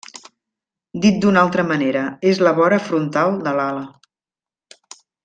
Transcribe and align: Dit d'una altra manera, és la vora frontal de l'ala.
Dit 1.03 1.19
d'una 1.25 1.43
altra 1.47 1.65
manera, 1.73 2.01
és 2.31 2.41
la 2.47 2.53
vora 2.61 2.81
frontal 2.89 3.37
de 3.49 3.55
l'ala. 3.59 3.89